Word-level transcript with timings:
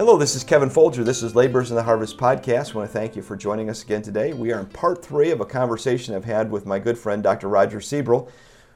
Hello, 0.00 0.16
this 0.16 0.34
is 0.34 0.42
Kevin 0.42 0.70
Folger. 0.70 1.04
This 1.04 1.22
is 1.22 1.34
Labors 1.34 1.68
in 1.68 1.76
the 1.76 1.82
Harvest 1.82 2.16
podcast. 2.16 2.70
I 2.70 2.78
want 2.78 2.88
to 2.88 2.98
thank 2.98 3.16
you 3.16 3.20
for 3.20 3.36
joining 3.36 3.68
us 3.68 3.82
again 3.82 4.00
today. 4.00 4.32
We 4.32 4.50
are 4.50 4.58
in 4.58 4.64
part 4.64 5.04
three 5.04 5.30
of 5.30 5.42
a 5.42 5.44
conversation 5.44 6.14
I've 6.14 6.24
had 6.24 6.50
with 6.50 6.64
my 6.64 6.78
good 6.78 6.96
friend 6.96 7.22
Dr. 7.22 7.50
Roger 7.50 7.82
Siebel, 7.82 8.30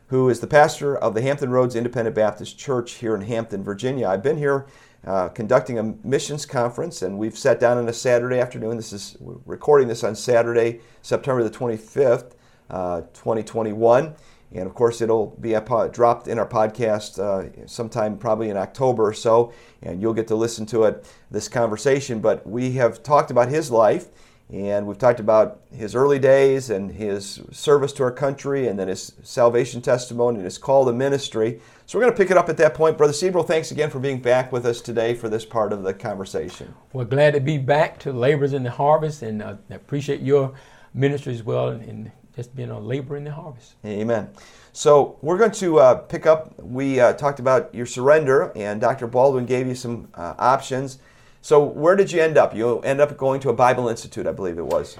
who 0.08 0.28
is 0.28 0.40
the 0.40 0.46
pastor 0.46 0.98
of 0.98 1.14
the 1.14 1.22
Hampton 1.22 1.48
Roads 1.48 1.76
Independent 1.76 2.14
Baptist 2.14 2.58
Church 2.58 2.96
here 2.96 3.14
in 3.14 3.22
Hampton, 3.22 3.64
Virginia. 3.64 4.06
I've 4.06 4.22
been 4.22 4.36
here 4.36 4.66
uh, 5.06 5.30
conducting 5.30 5.78
a 5.78 5.94
missions 6.06 6.44
conference, 6.44 7.00
and 7.00 7.16
we've 7.16 7.38
sat 7.38 7.58
down 7.58 7.78
on 7.78 7.88
a 7.88 7.92
Saturday 7.94 8.38
afternoon. 8.38 8.76
This 8.76 8.92
is 8.92 9.16
recording 9.46 9.88
this 9.88 10.04
on 10.04 10.14
Saturday, 10.14 10.82
September 11.00 11.42
the 11.42 11.48
25th, 11.48 12.32
uh, 12.68 13.00
2021. 13.14 14.14
And 14.54 14.66
of 14.66 14.74
course, 14.74 15.00
it'll 15.00 15.36
be 15.40 15.56
dropped 15.90 16.28
in 16.28 16.38
our 16.38 16.46
podcast 16.46 17.18
uh, 17.18 17.66
sometime 17.66 18.16
probably 18.16 18.50
in 18.50 18.56
October 18.56 19.08
or 19.08 19.12
so, 19.12 19.52
and 19.82 20.00
you'll 20.00 20.14
get 20.14 20.28
to 20.28 20.36
listen 20.36 20.64
to 20.66 20.84
it, 20.84 21.04
this 21.30 21.48
conversation. 21.48 22.20
But 22.20 22.46
we 22.46 22.72
have 22.72 23.02
talked 23.02 23.32
about 23.32 23.48
his 23.48 23.72
life, 23.72 24.06
and 24.52 24.86
we've 24.86 24.98
talked 24.98 25.18
about 25.18 25.60
his 25.72 25.96
early 25.96 26.20
days 26.20 26.70
and 26.70 26.92
his 26.92 27.42
service 27.50 27.92
to 27.94 28.04
our 28.04 28.12
country, 28.12 28.68
and 28.68 28.78
then 28.78 28.86
his 28.86 29.12
salvation 29.24 29.82
testimony 29.82 30.36
and 30.36 30.44
his 30.44 30.58
call 30.58 30.84
to 30.86 30.92
ministry. 30.92 31.60
So 31.86 31.98
we're 31.98 32.04
going 32.04 32.14
to 32.14 32.22
pick 32.22 32.30
it 32.30 32.36
up 32.36 32.48
at 32.48 32.56
that 32.58 32.74
point. 32.74 32.96
Brother 32.96 33.12
Siebel, 33.12 33.42
thanks 33.42 33.72
again 33.72 33.90
for 33.90 33.98
being 33.98 34.20
back 34.20 34.52
with 34.52 34.64
us 34.66 34.80
today 34.80 35.14
for 35.14 35.28
this 35.28 35.44
part 35.44 35.72
of 35.72 35.82
the 35.82 35.92
conversation. 35.92 36.74
Well, 36.92 37.06
glad 37.06 37.34
to 37.34 37.40
be 37.40 37.58
back 37.58 37.98
to 38.00 38.12
Labors 38.12 38.52
in 38.52 38.62
the 38.62 38.70
Harvest, 38.70 39.22
and 39.22 39.42
uh, 39.42 39.56
appreciate 39.68 40.20
your 40.20 40.54
ministry 40.94 41.34
as 41.34 41.42
well. 41.42 41.70
And 41.70 42.12
just 42.36 42.54
being 42.54 42.70
a 42.70 42.78
labor 42.78 43.16
in 43.16 43.24
the 43.24 43.32
harvest. 43.32 43.74
Amen. 43.84 44.30
So 44.72 45.18
we're 45.22 45.38
going 45.38 45.52
to 45.52 45.78
uh, 45.78 45.94
pick 45.94 46.26
up. 46.26 46.60
We 46.60 46.98
uh, 46.98 47.12
talked 47.12 47.38
about 47.38 47.74
your 47.74 47.86
surrender, 47.86 48.52
and 48.56 48.80
Dr. 48.80 49.06
Baldwin 49.06 49.46
gave 49.46 49.66
you 49.66 49.74
some 49.74 50.08
uh, 50.14 50.34
options. 50.38 50.98
So 51.42 51.62
where 51.62 51.94
did 51.94 52.10
you 52.10 52.20
end 52.20 52.36
up? 52.36 52.54
You 52.54 52.80
end 52.80 53.00
up 53.00 53.16
going 53.16 53.40
to 53.40 53.50
a 53.50 53.52
Bible 53.52 53.88
Institute, 53.88 54.26
I 54.26 54.32
believe 54.32 54.58
it 54.58 54.66
was. 54.66 54.96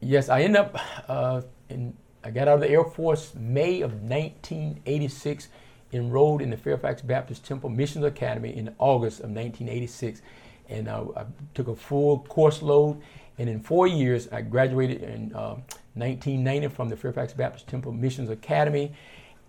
Yes, 0.00 0.28
I 0.28 0.42
end 0.42 0.56
up 0.56 0.78
uh, 1.08 1.42
in. 1.68 1.96
I 2.24 2.30
got 2.30 2.48
out 2.48 2.54
of 2.54 2.60
the 2.60 2.70
Air 2.70 2.84
Force 2.84 3.32
May 3.34 3.80
of 3.80 3.94
1986. 3.94 5.48
Enrolled 5.90 6.42
in 6.42 6.50
the 6.50 6.56
Fairfax 6.58 7.00
Baptist 7.00 7.46
Temple 7.46 7.70
Missions 7.70 8.04
Academy 8.04 8.54
in 8.54 8.74
August 8.78 9.20
of 9.20 9.30
1986, 9.30 10.20
and 10.68 10.86
uh, 10.86 11.04
I 11.16 11.24
took 11.54 11.68
a 11.68 11.74
full 11.74 12.18
course 12.28 12.60
load. 12.60 13.00
And 13.38 13.48
in 13.48 13.60
four 13.60 13.86
years, 13.86 14.28
I 14.32 14.42
graduated 14.42 15.02
in 15.02 15.32
uh, 15.32 15.56
1990 15.94 16.68
from 16.68 16.88
the 16.88 16.96
Fairfax 16.96 17.32
Baptist 17.32 17.68
Temple 17.68 17.92
Missions 17.92 18.30
Academy, 18.30 18.92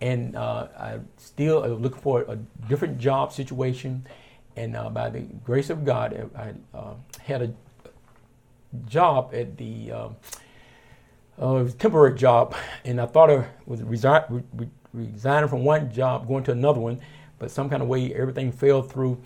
and 0.00 0.36
uh, 0.36 0.68
I 0.78 0.98
still 1.16 1.62
was 1.62 1.80
looking 1.80 2.00
for 2.00 2.22
a 2.22 2.36
different 2.68 2.98
job 2.98 3.32
situation. 3.32 4.06
And 4.56 4.76
uh, 4.76 4.90
by 4.90 5.10
the 5.10 5.20
grace 5.44 5.70
of 5.70 5.84
God, 5.84 6.30
I 6.36 6.54
uh, 6.76 6.94
had 7.22 7.42
a 7.42 7.52
job 8.86 9.30
at 9.34 9.56
the 9.56 9.92
uh, 9.92 10.08
uh, 11.38 11.68
temporary 11.78 12.14
job, 12.16 12.54
and 12.84 13.00
I 13.00 13.06
thought 13.06 13.30
I 13.30 13.44
was 13.66 13.82
resi- 13.82 14.44
re- 14.54 14.68
resigning 14.92 15.48
from 15.48 15.64
one 15.64 15.90
job, 15.92 16.28
going 16.28 16.44
to 16.44 16.52
another 16.52 16.80
one, 16.80 17.00
but 17.38 17.50
some 17.50 17.68
kind 17.68 17.82
of 17.82 17.88
way 17.88 18.14
everything 18.14 18.52
fell 18.52 18.82
through 18.82 19.20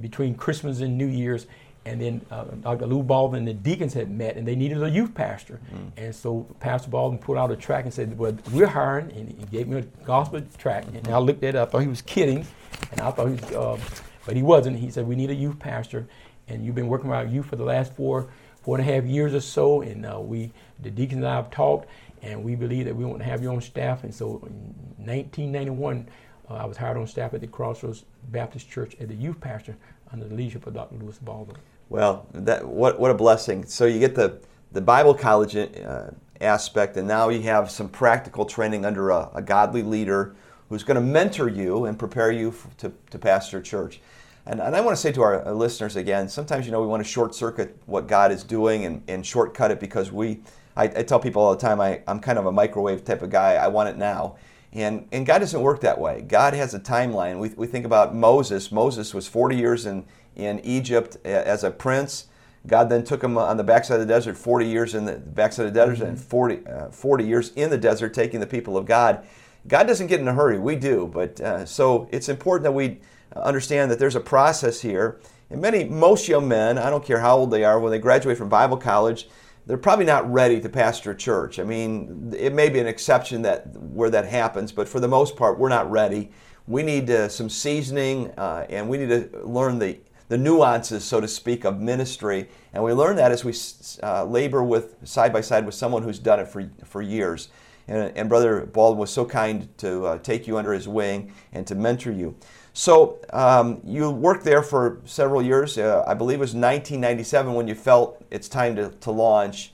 between 0.00 0.34
Christmas 0.34 0.80
and 0.80 0.98
New 0.98 1.06
Year's 1.06 1.46
and 1.86 2.00
then 2.00 2.20
uh, 2.32 2.44
Dr. 2.62 2.84
Lou 2.86 3.02
Baldwin 3.02 3.38
and 3.38 3.48
the 3.48 3.54
deacons 3.54 3.94
had 3.94 4.10
met, 4.10 4.36
and 4.36 4.46
they 4.46 4.56
needed 4.56 4.82
a 4.82 4.90
youth 4.90 5.14
pastor. 5.14 5.60
Mm. 5.72 5.90
And 5.96 6.14
so 6.14 6.44
Pastor 6.58 6.90
Baldwin 6.90 7.18
put 7.18 7.38
out 7.38 7.52
a 7.52 7.56
track 7.56 7.84
and 7.84 7.94
said, 7.94 8.18
"Well, 8.18 8.36
we're 8.52 8.66
hiring," 8.66 9.12
and 9.12 9.28
he 9.28 9.46
gave 9.46 9.68
me 9.68 9.78
a 9.78 9.82
gospel 10.04 10.42
track. 10.58 10.84
And 10.92 11.06
I 11.08 11.18
looked 11.18 11.44
at 11.44 11.54
it, 11.54 11.58
I 11.58 11.64
thought 11.64 11.82
he 11.82 11.88
was 11.88 12.02
kidding, 12.02 12.44
and 12.90 13.00
I 13.00 13.12
thought 13.12 13.28
he 13.28 13.34
was, 13.34 13.52
uh, 13.52 13.78
but 14.26 14.34
he 14.34 14.42
wasn't. 14.42 14.78
He 14.78 14.90
said, 14.90 15.06
"We 15.06 15.14
need 15.14 15.30
a 15.30 15.34
youth 15.34 15.60
pastor, 15.60 16.08
and 16.48 16.66
you've 16.66 16.74
been 16.74 16.88
working 16.88 17.08
with 17.08 17.18
our 17.18 17.24
youth 17.24 17.46
for 17.46 17.56
the 17.56 17.64
last 17.64 17.94
four, 17.94 18.28
four 18.62 18.76
and 18.76 18.88
a 18.88 18.92
half 18.92 19.04
years 19.04 19.32
or 19.32 19.40
so, 19.40 19.82
and 19.82 20.04
uh, 20.04 20.18
we, 20.20 20.50
the 20.82 20.90
deacons 20.90 21.18
and 21.18 21.28
I 21.28 21.36
have 21.36 21.52
talked, 21.52 21.88
and 22.20 22.42
we 22.42 22.56
believe 22.56 22.86
that 22.86 22.96
we 22.96 23.04
want 23.04 23.20
to 23.20 23.24
have 23.24 23.42
you 23.42 23.50
on 23.50 23.60
staff." 23.60 24.02
And 24.02 24.12
so, 24.12 24.42
in 24.46 25.06
1991. 25.06 26.08
Uh, 26.48 26.54
I 26.54 26.64
was 26.64 26.76
hired 26.76 26.96
on 26.96 27.08
staff 27.08 27.34
at 27.34 27.40
the 27.40 27.48
Crossroads 27.48 28.04
Baptist 28.30 28.70
Church 28.70 28.94
as 29.00 29.08
the 29.08 29.16
youth 29.16 29.40
pastor 29.40 29.76
under 30.12 30.28
the 30.28 30.34
leadership 30.36 30.64
of 30.68 30.74
Dr. 30.74 30.94
Lewis 30.94 31.18
Baldwin. 31.18 31.56
Well, 31.88 32.26
that 32.32 32.66
what 32.66 32.98
what 32.98 33.10
a 33.10 33.14
blessing. 33.14 33.64
So 33.66 33.86
you 33.86 33.98
get 34.00 34.14
the 34.14 34.40
the 34.72 34.80
Bible 34.80 35.14
college 35.14 35.56
uh, 35.56 36.10
aspect, 36.40 36.96
and 36.96 37.06
now 37.06 37.28
you 37.28 37.42
have 37.42 37.70
some 37.70 37.88
practical 37.88 38.44
training 38.44 38.84
under 38.84 39.10
a, 39.10 39.30
a 39.34 39.42
godly 39.42 39.82
leader 39.82 40.34
who's 40.68 40.82
going 40.82 40.96
to 40.96 41.00
mentor 41.00 41.48
you 41.48 41.84
and 41.84 41.98
prepare 41.98 42.32
you 42.32 42.48
f- 42.48 42.66
to, 42.78 42.92
to 43.10 43.18
pastor 43.18 43.62
church. 43.62 44.00
And, 44.44 44.60
and 44.60 44.74
I 44.74 44.80
want 44.80 44.96
to 44.96 45.00
say 45.00 45.12
to 45.12 45.22
our 45.22 45.52
listeners 45.52 45.96
again, 45.96 46.28
sometimes 46.28 46.66
you 46.66 46.72
know 46.72 46.80
we 46.80 46.88
want 46.88 47.04
to 47.04 47.08
short 47.08 47.34
circuit 47.34 47.76
what 47.86 48.08
God 48.08 48.32
is 48.32 48.42
doing 48.42 48.84
and, 48.84 49.02
and 49.08 49.24
shortcut 49.24 49.70
it 49.70 49.80
because 49.80 50.10
we. 50.12 50.40
I, 50.78 50.84
I 50.84 51.02
tell 51.04 51.18
people 51.18 51.40
all 51.40 51.54
the 51.54 51.60
time 51.60 51.80
I, 51.80 52.02
I'm 52.06 52.20
kind 52.20 52.38
of 52.38 52.44
a 52.44 52.52
microwave 52.52 53.02
type 53.02 53.22
of 53.22 53.30
guy. 53.30 53.54
I 53.54 53.68
want 53.68 53.88
it 53.88 53.96
now. 53.96 54.36
And, 54.72 55.08
and 55.12 55.24
God 55.24 55.38
doesn't 55.38 55.60
work 55.60 55.80
that 55.80 55.98
way. 55.98 56.22
God 56.22 56.54
has 56.54 56.74
a 56.74 56.80
timeline. 56.80 57.38
We, 57.38 57.50
we 57.50 57.66
think 57.66 57.86
about 57.86 58.14
Moses. 58.14 58.70
Moses 58.70 59.14
was 59.14 59.26
40 59.26 59.56
years 59.56 59.86
in, 59.86 60.04
in 60.34 60.60
Egypt 60.60 61.16
as 61.24 61.64
a 61.64 61.70
prince. 61.70 62.26
God 62.66 62.88
then 62.88 63.04
took 63.04 63.22
him 63.22 63.38
on 63.38 63.56
the 63.56 63.64
backside 63.64 64.00
of 64.00 64.06
the 64.06 64.12
desert, 64.12 64.36
40 64.36 64.66
years 64.66 64.94
in 64.94 65.04
the 65.04 65.16
backside 65.16 65.66
of 65.66 65.74
the 65.74 65.80
desert, 65.80 66.02
mm-hmm. 66.02 66.08
and 66.08 66.20
40, 66.20 66.66
uh, 66.66 66.88
40 66.90 67.24
years 67.24 67.52
in 67.54 67.70
the 67.70 67.78
desert, 67.78 68.12
taking 68.12 68.40
the 68.40 68.46
people 68.46 68.76
of 68.76 68.86
God. 68.86 69.24
God 69.68 69.86
doesn't 69.86 70.08
get 70.08 70.20
in 70.20 70.28
a 70.28 70.34
hurry. 70.34 70.58
We 70.58 70.76
do. 70.76 71.10
But 71.12 71.40
uh, 71.40 71.64
so 71.64 72.08
it's 72.12 72.28
important 72.28 72.64
that 72.64 72.72
we 72.72 72.98
understand 73.34 73.90
that 73.90 73.98
there's 73.98 74.16
a 74.16 74.20
process 74.20 74.80
here. 74.80 75.20
And 75.50 75.60
many, 75.60 75.84
most 75.84 76.28
young 76.28 76.48
men, 76.48 76.76
I 76.76 76.90
don't 76.90 77.04
care 77.04 77.20
how 77.20 77.36
old 77.36 77.50
they 77.50 77.64
are, 77.64 77.78
when 77.78 77.92
they 77.92 77.98
graduate 77.98 78.36
from 78.36 78.48
Bible 78.48 78.76
college, 78.76 79.28
they're 79.66 79.76
probably 79.76 80.04
not 80.04 80.30
ready 80.32 80.60
to 80.60 80.68
pastor 80.68 81.10
a 81.10 81.16
church. 81.16 81.58
I 81.58 81.64
mean, 81.64 82.32
it 82.36 82.54
may 82.54 82.68
be 82.68 82.78
an 82.78 82.86
exception 82.86 83.42
that 83.42 83.68
where 83.76 84.10
that 84.10 84.26
happens, 84.26 84.72
but 84.72 84.88
for 84.88 85.00
the 85.00 85.08
most 85.08 85.36
part, 85.36 85.58
we're 85.58 85.68
not 85.68 85.90
ready. 85.90 86.30
We 86.68 86.82
need 86.82 87.10
uh, 87.10 87.28
some 87.28 87.48
seasoning, 87.48 88.30
uh, 88.38 88.66
and 88.68 88.88
we 88.88 88.98
need 88.98 89.08
to 89.08 89.40
learn 89.44 89.78
the 89.78 89.98
the 90.28 90.36
nuances, 90.36 91.04
so 91.04 91.20
to 91.20 91.28
speak, 91.28 91.64
of 91.64 91.80
ministry. 91.80 92.48
And 92.72 92.82
we 92.82 92.92
learn 92.92 93.16
that 93.16 93.30
as 93.30 93.44
we 93.44 93.54
uh, 94.02 94.24
labor 94.24 94.62
with 94.62 94.96
side 95.04 95.32
by 95.32 95.40
side 95.40 95.64
with 95.64 95.74
someone 95.74 96.02
who's 96.02 96.18
done 96.18 96.40
it 96.40 96.48
for, 96.48 96.68
for 96.84 97.02
years. 97.02 97.48
And, 97.88 98.16
and 98.16 98.28
Brother 98.28 98.66
Baldwin 98.66 98.98
was 98.98 99.10
so 99.10 99.24
kind 99.24 99.68
to 99.78 100.04
uh, 100.04 100.18
take 100.18 100.46
you 100.46 100.58
under 100.58 100.72
his 100.72 100.88
wing 100.88 101.32
and 101.52 101.66
to 101.68 101.74
mentor 101.74 102.10
you. 102.10 102.34
So 102.76 103.18
um, 103.32 103.80
you 103.86 104.10
worked 104.10 104.44
there 104.44 104.62
for 104.62 105.00
several 105.06 105.40
years. 105.40 105.78
Uh, 105.78 106.04
I 106.06 106.12
believe 106.12 106.36
it 106.36 106.40
was 106.40 106.50
1997 106.50 107.54
when 107.54 107.66
you 107.66 107.74
felt 107.74 108.22
it's 108.30 108.50
time 108.50 108.76
to, 108.76 108.90
to 108.90 109.10
launch. 109.10 109.72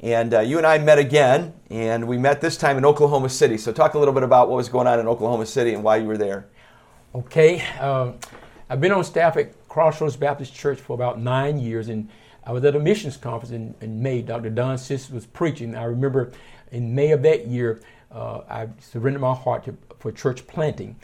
And 0.00 0.32
uh, 0.32 0.40
you 0.40 0.56
and 0.56 0.66
I 0.66 0.78
met 0.78 0.98
again, 0.98 1.52
and 1.68 2.08
we 2.08 2.16
met 2.16 2.40
this 2.40 2.56
time 2.56 2.78
in 2.78 2.86
Oklahoma 2.86 3.28
City. 3.28 3.58
So 3.58 3.70
talk 3.70 3.92
a 3.92 3.98
little 3.98 4.14
bit 4.14 4.22
about 4.22 4.48
what 4.48 4.56
was 4.56 4.70
going 4.70 4.86
on 4.86 4.98
in 4.98 5.06
Oklahoma 5.06 5.44
City 5.44 5.74
and 5.74 5.84
why 5.84 5.98
you 5.98 6.06
were 6.06 6.16
there. 6.16 6.46
Okay. 7.14 7.60
Um, 7.80 8.14
I've 8.70 8.80
been 8.80 8.92
on 8.92 9.04
staff 9.04 9.36
at 9.36 9.68
Crossroads 9.68 10.16
Baptist 10.16 10.54
Church 10.54 10.80
for 10.80 10.94
about 10.94 11.20
nine 11.20 11.58
years, 11.58 11.90
and 11.90 12.08
I 12.44 12.52
was 12.52 12.64
at 12.64 12.74
a 12.74 12.80
missions 12.80 13.18
conference 13.18 13.52
in, 13.52 13.74
in 13.82 14.02
May. 14.02 14.22
Dr. 14.22 14.48
Don 14.48 14.78
Sisk 14.78 15.12
was 15.12 15.26
preaching. 15.26 15.74
I 15.74 15.84
remember 15.84 16.32
in 16.72 16.94
May 16.94 17.10
of 17.10 17.20
that 17.24 17.46
year, 17.46 17.82
uh, 18.10 18.40
I 18.48 18.68
surrendered 18.80 19.20
my 19.20 19.34
heart 19.34 19.64
to, 19.66 19.76
for 19.98 20.12
church 20.12 20.46
planting. 20.46 20.96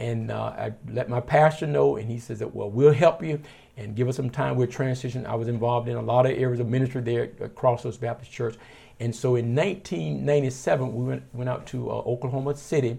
And 0.00 0.30
uh, 0.30 0.42
I 0.56 0.72
let 0.88 1.10
my 1.10 1.20
pastor 1.20 1.66
know, 1.66 1.96
and 1.96 2.10
he 2.10 2.18
says 2.18 2.38
that, 2.38 2.54
well, 2.54 2.70
we'll 2.70 2.92
help 2.92 3.22
you 3.22 3.38
and 3.76 3.94
give 3.94 4.08
us 4.08 4.16
some 4.16 4.30
time. 4.30 4.56
We'll 4.56 4.66
transition. 4.66 5.26
I 5.26 5.34
was 5.34 5.46
involved 5.46 5.88
in 5.88 5.96
a 5.96 6.02
lot 6.02 6.24
of 6.24 6.32
areas 6.32 6.58
of 6.58 6.68
ministry 6.68 7.02
there 7.02 7.30
at 7.40 7.54
Crossroads 7.54 7.98
Baptist 7.98 8.32
Church. 8.32 8.56
And 8.98 9.14
so 9.14 9.36
in 9.36 9.54
1997, 9.54 10.94
we 10.94 11.04
went, 11.04 11.22
went 11.34 11.50
out 11.50 11.66
to 11.68 11.90
uh, 11.90 11.94
Oklahoma 11.94 12.56
City 12.56 12.98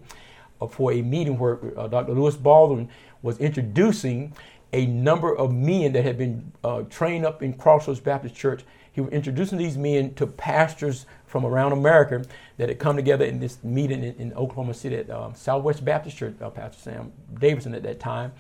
uh, 0.62 0.68
for 0.68 0.94
a 0.94 1.02
meeting 1.02 1.40
where 1.40 1.60
uh, 1.78 1.88
Dr. 1.88 2.14
Lewis 2.14 2.36
Baldwin 2.36 2.88
was 3.24 3.40
introducing 3.40 4.34
a 4.74 4.86
number 4.86 5.36
of 5.36 5.54
men 5.54 5.94
that 5.94 6.04
had 6.04 6.18
been 6.18 6.52
uh, 6.64 6.82
trained 6.84 7.26
up 7.26 7.44
in 7.44 7.54
Crossroads 7.54 8.00
Baptist 8.00 8.36
Church. 8.36 8.64
He 8.94 9.02
was 9.02 9.12
introducing 9.12 9.58
these 9.58 9.78
men 9.78 10.14
to 10.16 10.28
pastors 10.28 11.06
from 11.26 11.46
around 11.46 11.72
America 11.72 12.24
that 12.58 12.70
had 12.70 12.80
come 12.80 12.96
together 12.96 13.26
in 13.26 13.40
this 13.40 13.64
meeting 13.64 14.04
in, 14.04 14.16
in 14.16 14.34
Oklahoma 14.34 14.74
City 14.74 14.98
at 14.98 15.10
um, 15.10 15.34
Southwest 15.34 15.84
Baptist 15.84 16.18
Church, 16.18 16.36
uh, 16.42 16.50
Pastor 16.50 16.82
Sam 16.82 17.12
Davidson 17.40 17.74
at 17.74 17.84
that 17.84 18.00
time, 18.00 18.34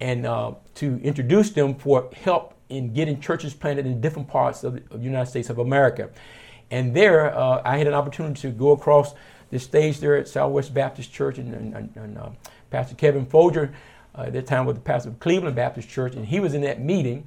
and 0.00 0.26
uh, 0.26 0.52
to 0.76 0.98
introduce 1.02 1.50
them 1.50 1.74
for 1.74 2.10
help 2.22 2.54
in 2.68 2.92
getting 2.94 3.20
churches 3.20 3.52
planted 3.52 3.86
in 3.86 4.00
different 4.00 4.28
parts 4.28 4.64
of 4.64 4.74
the, 4.74 4.82
of 4.90 5.00
the 5.00 5.04
United 5.04 5.26
States 5.26 5.50
of 5.50 5.58
America. 5.58 6.08
And 6.70 6.96
there, 6.96 7.36
uh, 7.36 7.60
I 7.64 7.76
had 7.76 7.86
an 7.86 7.92
opportunity 7.92 8.40
to 8.40 8.50
go 8.50 8.70
across 8.70 9.14
the 9.50 9.58
stage 9.58 10.00
there 10.00 10.16
at 10.16 10.26
Southwest 10.26 10.72
Baptist 10.72 11.12
Church, 11.12 11.36
and, 11.36 11.52
and, 11.54 11.94
and 11.94 12.18
uh, 12.18 12.30
Pastor 12.70 12.94
Kevin 12.94 13.26
Folger 13.26 13.74
uh, 14.16 14.22
at 14.22 14.32
that 14.34 14.46
time 14.46 14.66
was 14.66 14.74
the 14.74 14.80
pastor 14.80 15.10
of 15.10 15.20
Cleveland 15.20 15.56
Baptist 15.56 15.88
Church, 15.88 16.14
and 16.14 16.26
he 16.26 16.40
was 16.40 16.54
in 16.54 16.62
that 16.62 16.80
meeting. 16.80 17.26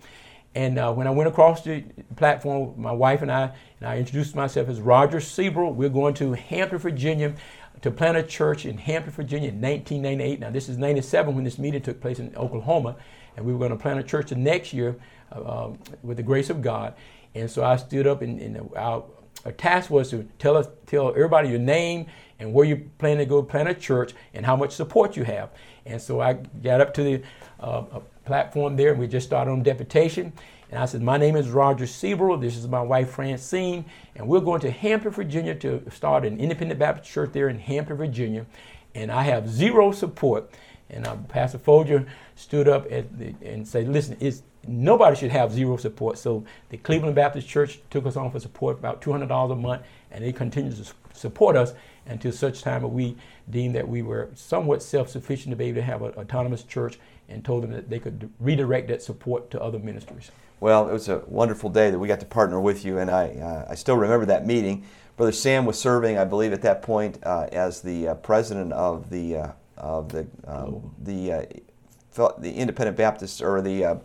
And 0.54 0.80
uh, 0.80 0.94
when 0.94 1.06
I 1.06 1.10
went 1.10 1.28
across 1.28 1.64
the 1.64 1.84
platform, 2.16 2.74
my 2.78 2.92
wife 2.92 3.22
and 3.22 3.32
I, 3.32 3.52
and 3.80 3.90
I 3.90 3.98
introduced 3.98 4.36
myself 4.36 4.70
as 4.70 4.80
Roger 4.80 5.20
Siebel. 5.20 5.74
We're 5.74 5.90
going 5.90 6.14
to 6.16 6.32
Hampton, 6.32 6.80
Virginia, 6.80 7.36
to 7.82 7.92
plant 7.92 8.16
a 8.16 8.24
church 8.24 8.66
in 8.66 8.78
Hampton, 8.78 9.12
Virginia 9.12 9.50
in 9.50 9.60
1998. 9.60 10.40
Now, 10.40 10.50
this 10.50 10.70
is 10.70 10.78
97 10.78 11.36
when 11.36 11.44
this 11.44 11.60
meeting 11.60 11.82
took 11.82 12.00
place 12.00 12.20
in 12.20 12.34
Oklahoma, 12.38 12.96
and 13.36 13.46
we 13.46 13.52
were 13.52 13.60
going 13.60 13.72
to 13.72 13.78
plant 13.78 14.00
a 14.00 14.04
church 14.04 14.30
the 14.30 14.36
next 14.36 14.72
year 14.72 14.96
uh, 15.36 15.66
um, 15.66 15.80
with 16.04 16.18
the 16.18 16.24
grace 16.24 16.50
of 16.50 16.62
God. 16.62 16.94
And 17.34 17.52
so 17.52 17.66
I 17.66 17.76
stood 17.76 18.08
up, 18.08 18.22
and, 18.22 18.40
and 18.40 18.70
our, 18.78 19.04
our 19.44 19.52
task 19.52 19.90
was 19.90 20.10
to 20.12 20.26
tell 20.40 20.56
us, 20.56 20.68
tell 20.86 21.10
everybody 21.10 21.50
your 21.50 21.60
name 21.60 22.06
and 22.40 22.54
where 22.54 22.66
you 22.66 22.90
plan 22.98 23.18
to 23.18 23.26
go 23.26 23.42
plant 23.42 23.70
a 23.70 23.74
church 23.74 24.14
and 24.34 24.46
how 24.46 24.56
much 24.56 24.72
support 24.72 25.16
you 25.16 25.24
have. 25.24 25.50
And 25.86 26.02
so 26.02 26.20
I 26.22 26.34
got 26.34 26.82
up 26.82 26.94
to 26.96 27.04
the 27.04 27.24
uh, 27.60 27.84
platform 28.26 28.76
there, 28.76 28.92
and 28.92 29.00
we 29.00 29.08
just 29.08 29.28
started 29.28 29.52
on 29.52 29.64
deputation. 29.64 30.34
And 30.72 30.80
I 30.80 30.86
said, 30.86 31.02
My 31.02 31.18
name 31.18 31.36
is 31.36 31.50
Roger 31.50 31.86
Siebel. 31.86 32.38
This 32.38 32.58
is 32.58 32.68
my 32.68 32.82
wife, 32.82 33.12
Francine. 33.12 33.86
And 34.16 34.28
we're 34.28 34.42
going 34.42 34.62
to 34.62 34.72
Hampton, 34.72 35.12
Virginia 35.12 35.56
to 35.56 35.84
start 35.92 36.26
an 36.26 36.40
independent 36.40 36.80
Baptist 36.80 37.12
church 37.12 37.32
there 37.34 37.50
in 37.50 37.60
Hampton, 37.60 37.98
Virginia. 37.98 38.46
And 38.94 39.12
I 39.12 39.24
have 39.24 39.48
zero 39.48 39.92
support. 39.92 40.52
And 40.90 41.06
uh, 41.08 41.16
Pastor 41.30 41.58
Folger 41.58 42.06
stood 42.36 42.68
up 42.68 42.90
the, 42.90 43.34
and 43.44 43.68
said, 43.68 43.88
Listen, 43.88 44.18
it's, 44.20 44.42
nobody 44.68 45.16
should 45.16 45.32
have 45.32 45.52
zero 45.52 45.78
support. 45.78 46.18
So 46.18 46.44
the 46.70 46.78
Cleveland 46.78 47.16
Baptist 47.16 47.48
Church 47.48 47.80
took 47.90 48.06
us 48.06 48.16
on 48.16 48.32
for 48.32 48.40
support, 48.40 48.80
about 48.80 49.02
$200 49.02 49.52
a 49.52 49.56
month, 49.56 49.84
and 50.12 50.24
they 50.24 50.32
continue 50.32 50.72
to 50.72 50.94
support 51.14 51.56
us 51.56 51.74
until 52.08 52.32
such 52.32 52.62
time 52.62 52.82
that 52.82 52.88
we 52.88 53.16
deemed 53.50 53.76
that 53.76 53.88
we 53.88 54.02
were 54.02 54.30
somewhat 54.36 54.82
self-sufficient 54.84 55.52
to 55.52 55.56
be 55.56 55.66
able 55.66 55.76
to 55.76 55.82
have 55.82 56.02
an 56.02 56.12
autonomous 56.14 56.64
church 56.64 57.00
and 57.30 57.44
told 57.44 57.64
them 57.64 57.72
that 57.72 57.90
they 57.90 58.00
could 58.00 58.30
redirect 58.40 58.88
that 58.88 59.02
support 59.02 59.50
to 59.52 59.62
other 59.62 59.80
ministries. 59.80 60.32
Well, 60.60 60.88
it 60.88 60.94
was 60.94 61.10
a 61.10 61.22
wonderful 61.28 61.70
day 61.70 61.92
that 61.92 62.00
we 62.00 62.08
got 62.08 62.20
to 62.22 62.26
partner 62.26 62.60
with 62.60 62.86
you, 62.86 62.98
and 62.98 63.12
I, 63.12 63.30
uh, 63.30 63.72
I 63.72 63.76
still 63.76 63.98
remember 63.98 64.26
that 64.28 64.46
meeting. 64.46 64.86
Brother 65.18 65.32
Sam 65.32 65.66
was 65.66 65.80
serving, 65.80 66.18
I 66.18 66.26
believe, 66.26 66.54
at 66.54 66.62
that 66.62 66.82
point 66.82 67.20
uh, 67.24 67.48
as 67.52 67.82
the 67.82 68.10
uh, 68.10 68.16
president 68.16 68.74
of 68.74 69.10
the 69.10 69.38
uh, 69.38 69.52
of 69.78 70.10
the 70.10 70.28
um, 70.46 70.94
the 71.02 71.32
uh, 71.32 72.32
the 72.38 72.54
Independent 72.54 72.98
Baptist 72.98 73.42
or 73.42 73.62
the 73.62 74.00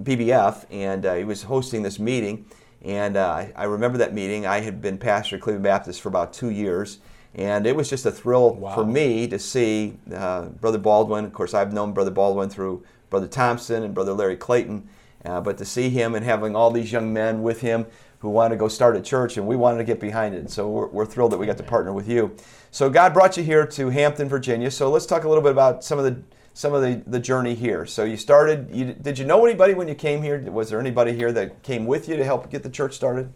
BBF, 0.00 0.64
uh, 0.64 0.66
and 0.70 1.04
he 1.18 1.24
was 1.24 1.42
hosting 1.42 1.82
this 1.82 1.98
meeting. 1.98 2.46
And 2.82 3.18
I, 3.18 3.52
I 3.56 3.64
remember 3.64 3.98
that 3.98 4.14
meeting. 4.14 4.46
I 4.46 4.60
had 4.60 4.80
been 4.80 4.96
pastor 4.96 5.36
at 5.36 5.42
Cleveland 5.42 5.64
Baptist 5.64 6.00
for 6.00 6.08
about 6.08 6.32
two 6.32 6.48
years, 6.48 6.98
and 7.34 7.66
it 7.66 7.76
was 7.76 7.88
just 7.88 8.06
a 8.06 8.10
thrill 8.10 8.54
wow. 8.54 8.74
for 8.74 8.84
me 8.84 9.26
to 9.28 9.38
see 9.38 9.96
uh, 10.12 10.46
Brother 10.46 10.78
Baldwin. 10.78 11.24
Of 11.24 11.32
course, 11.32 11.54
I've 11.54 11.72
known 11.72 11.92
Brother 11.92 12.10
Baldwin 12.10 12.48
through 12.50 12.84
Brother 13.08 13.28
Thompson 13.28 13.82
and 13.82 13.94
Brother 13.94 14.12
Larry 14.12 14.36
Clayton. 14.36 14.88
Uh, 15.24 15.40
but 15.40 15.58
to 15.58 15.64
see 15.64 15.90
him 15.90 16.14
and 16.14 16.24
having 16.24 16.56
all 16.56 16.70
these 16.70 16.90
young 16.90 17.12
men 17.12 17.42
with 17.42 17.60
him 17.60 17.86
who 18.20 18.30
wanted 18.30 18.54
to 18.54 18.58
go 18.58 18.68
start 18.68 18.96
a 18.96 19.00
church, 19.00 19.36
and 19.36 19.46
we 19.46 19.56
wanted 19.56 19.78
to 19.78 19.84
get 19.84 19.98
behind 19.98 20.34
it. 20.34 20.50
So 20.50 20.68
we're, 20.68 20.86
we're 20.88 21.06
thrilled 21.06 21.32
that 21.32 21.38
we 21.38 21.46
got 21.46 21.56
to 21.56 21.62
partner 21.62 21.92
with 21.92 22.08
you. 22.08 22.36
So 22.70 22.88
God 22.90 23.14
brought 23.14 23.36
you 23.36 23.42
here 23.42 23.66
to 23.66 23.88
Hampton, 23.88 24.28
Virginia. 24.28 24.70
So 24.70 24.90
let's 24.90 25.06
talk 25.06 25.24
a 25.24 25.28
little 25.28 25.42
bit 25.42 25.52
about 25.52 25.82
some 25.84 25.98
of 25.98 26.04
the 26.04 26.22
some 26.52 26.74
of 26.74 26.82
the, 26.82 27.02
the 27.06 27.20
journey 27.20 27.54
here. 27.54 27.86
So 27.86 28.04
you 28.04 28.16
started. 28.16 28.68
You, 28.72 28.92
did 28.92 29.18
you 29.18 29.24
know 29.24 29.44
anybody 29.46 29.72
when 29.72 29.88
you 29.88 29.94
came 29.94 30.22
here? 30.22 30.38
Was 30.50 30.68
there 30.68 30.80
anybody 30.80 31.12
here 31.12 31.32
that 31.32 31.62
came 31.62 31.86
with 31.86 32.08
you 32.08 32.16
to 32.16 32.24
help 32.24 32.50
get 32.50 32.62
the 32.62 32.70
church 32.70 32.94
started? 32.94 33.32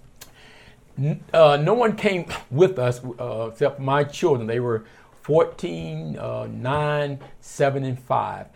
Uh, 1.32 1.56
no 1.56 1.74
one 1.74 1.96
came 1.96 2.26
with 2.50 2.78
us 2.78 3.00
uh, 3.18 3.48
except 3.52 3.80
my 3.80 4.04
children. 4.04 4.46
They 4.46 4.60
were 4.60 4.84
14, 5.22 6.18
uh, 6.18 6.48
9, 6.50 7.18
7, 7.40 7.84
and 7.84 7.98
5. 7.98 8.46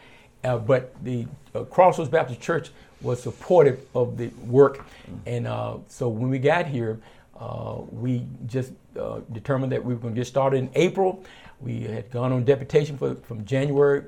Uh, 0.45 0.59
but 0.59 0.95
the 1.03 1.27
uh, 1.55 1.65
Crossroads 1.65 2.11
Baptist 2.11 2.41
Church 2.41 2.71
was 3.01 3.23
supportive 3.23 3.85
of 3.95 4.17
the 4.17 4.29
work. 4.47 4.85
And 5.27 5.47
uh, 5.47 5.79
so 5.89 6.09
when 6.09 6.31
we 6.31 6.39
got 6.39 6.67
here, 6.67 7.01
we 7.91 8.25
just 8.47 8.73
determined 9.33 9.73
that 9.73 9.85
we 9.85 9.95
were 9.95 10.01
going 10.01 10.15
to 10.15 10.21
get 10.21 10.27
started 10.27 10.59
in 10.59 10.71
April. 10.75 11.25
We 11.61 11.83
had 11.83 12.11
gone 12.11 12.33
on 12.33 12.45
deputation 12.45 12.99
for, 12.99 13.15
from 13.17 13.45
January 13.45 14.03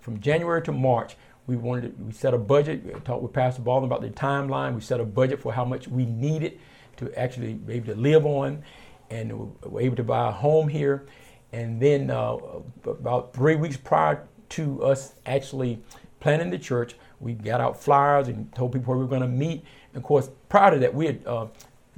from 0.00 0.20
January 0.20 0.62
to 0.62 0.72
March. 0.72 1.16
We 1.46 1.56
wanted 1.56 1.96
to, 1.96 2.04
we 2.04 2.12
set 2.12 2.34
a 2.34 2.38
budget. 2.38 2.84
We 2.84 2.92
talked 3.00 3.22
with 3.22 3.32
Pastor 3.32 3.62
Baldwin 3.62 3.90
about 3.90 4.02
the 4.02 4.10
timeline. 4.10 4.74
We 4.74 4.80
set 4.80 4.98
a 4.98 5.04
budget 5.04 5.40
for 5.40 5.52
how 5.52 5.64
much 5.64 5.86
we 5.86 6.04
needed 6.04 6.58
to 6.96 7.12
actually 7.18 7.54
be 7.54 7.74
able 7.74 7.94
to 7.94 8.00
live 8.00 8.26
on, 8.26 8.62
and 9.10 9.56
were 9.62 9.80
able 9.80 9.96
to 9.96 10.04
buy 10.04 10.28
a 10.28 10.32
home 10.32 10.68
here. 10.68 11.06
And 11.52 11.80
then 11.80 12.10
uh, 12.10 12.36
about 12.84 13.32
three 13.32 13.56
weeks 13.56 13.76
prior 13.76 14.26
to 14.50 14.82
us 14.82 15.14
actually 15.24 15.80
planning 16.20 16.50
the 16.50 16.58
church, 16.58 16.96
we 17.20 17.32
got 17.32 17.60
out 17.60 17.80
flyers 17.80 18.28
and 18.28 18.52
told 18.54 18.72
people 18.72 18.92
where 18.92 18.98
we 18.98 19.04
were 19.04 19.08
going 19.08 19.22
to 19.22 19.28
meet. 19.28 19.64
And 19.92 19.96
of 19.96 20.02
course, 20.02 20.28
prior 20.48 20.72
to 20.72 20.78
that, 20.80 20.92
we 20.92 21.06
had 21.06 21.26
uh, 21.26 21.46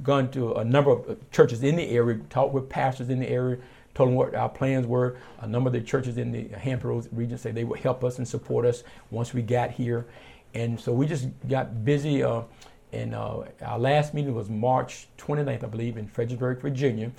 gone 0.03 0.29
to 0.31 0.53
a 0.53 0.63
number 0.63 0.91
of 0.91 1.09
uh, 1.09 1.15
churches 1.31 1.63
in 1.63 1.75
the 1.75 1.89
area, 1.89 2.19
talked 2.29 2.53
with 2.53 2.69
pastors 2.69 3.09
in 3.09 3.19
the 3.19 3.27
area, 3.27 3.57
told 3.95 4.09
them 4.09 4.15
what 4.15 4.35
our 4.35 4.49
plans 4.49 4.85
were. 4.85 5.17
A 5.41 5.47
number 5.47 5.67
of 5.67 5.73
the 5.73 5.81
churches 5.81 6.17
in 6.17 6.31
the 6.31 6.47
Hampton 6.49 6.89
Roads 6.89 7.09
region 7.11 7.37
said 7.37 7.55
they 7.55 7.63
would 7.63 7.79
help 7.79 8.03
us 8.03 8.17
and 8.17 8.27
support 8.27 8.65
us 8.65 8.83
once 9.09 9.33
we 9.33 9.41
got 9.41 9.71
here. 9.71 10.05
And 10.53 10.79
so 10.79 10.93
we 10.93 11.05
just 11.05 11.27
got 11.47 11.83
busy. 11.83 12.23
Uh, 12.23 12.43
and 12.91 13.13
uh, 13.13 13.43
our 13.63 13.79
last 13.79 14.13
meeting 14.13 14.33
was 14.33 14.49
March 14.49 15.07
29th, 15.17 15.63
I 15.63 15.67
believe, 15.67 15.97
in 15.97 16.07
Fredericksburg, 16.07 16.61
Virginia. 16.61 17.11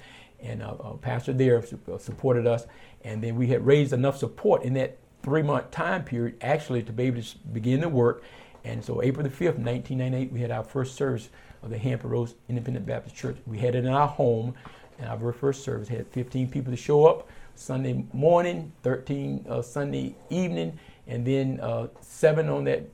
And 0.42 0.62
uh, 0.62 0.74
a 0.80 0.96
pastor 0.96 1.32
there 1.32 1.62
uh, 1.92 1.98
supported 1.98 2.46
us. 2.46 2.66
And 3.04 3.22
then 3.22 3.36
we 3.36 3.46
had 3.48 3.64
raised 3.64 3.92
enough 3.92 4.16
support 4.16 4.62
in 4.62 4.74
that 4.74 4.98
three 5.22 5.42
month 5.42 5.70
time 5.70 6.04
period 6.04 6.36
actually 6.40 6.82
to 6.82 6.92
be 6.92 7.04
able 7.04 7.22
to 7.22 7.38
begin 7.52 7.80
the 7.80 7.88
work. 7.88 8.24
And 8.64 8.84
so 8.84 9.02
April 9.02 9.22
the 9.22 9.30
5th, 9.30 9.58
1998, 9.58 10.32
we 10.32 10.40
had 10.40 10.50
our 10.50 10.64
first 10.64 10.94
service 10.96 11.30
of 11.62 11.70
the 11.70 11.78
Hampton 11.78 12.10
Roads 12.10 12.34
Independent 12.48 12.86
Baptist 12.86 13.16
Church. 13.16 13.36
We 13.46 13.58
had 13.58 13.74
it 13.74 13.84
in 13.84 13.90
our 13.90 14.08
home, 14.08 14.54
and 14.98 15.08
our 15.08 15.16
very 15.16 15.32
first 15.32 15.62
service 15.62 15.88
had 15.88 16.06
15 16.08 16.50
people 16.50 16.70
to 16.70 16.76
show 16.76 17.06
up 17.06 17.28
Sunday 17.54 18.04
morning, 18.12 18.72
13 18.82 19.46
uh, 19.48 19.62
Sunday 19.62 20.14
evening, 20.30 20.78
and 21.06 21.26
then 21.26 21.60
uh, 21.60 21.88
seven 22.00 22.48
on 22.48 22.64
that 22.64 22.88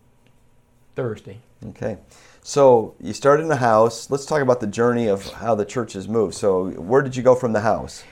Thursday. 0.94 1.38
Okay. 1.68 1.98
So 2.46 2.94
you 3.00 3.12
started 3.12 3.42
in 3.42 3.48
the 3.48 3.56
house. 3.56 4.08
Let's 4.08 4.24
talk 4.24 4.40
about 4.40 4.60
the 4.60 4.68
journey 4.68 5.08
of 5.08 5.26
how 5.32 5.56
the 5.56 5.64
church 5.64 5.94
has 5.94 6.06
moved. 6.06 6.36
So 6.36 6.70
where 6.70 7.02
did 7.02 7.16
you 7.16 7.22
go 7.24 7.34
from 7.34 7.52
the 7.52 7.62
house? 7.62 8.04